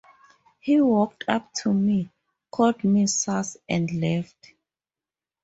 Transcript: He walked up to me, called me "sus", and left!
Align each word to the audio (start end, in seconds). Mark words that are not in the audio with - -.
He 0.59 0.81
walked 0.81 1.25
up 1.27 1.53
to 1.61 1.71
me, 1.71 2.09
called 2.49 2.83
me 2.83 3.05
"sus", 3.05 3.57
and 3.69 3.87
left! 4.01 4.51